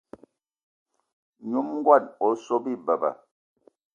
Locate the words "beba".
2.85-3.11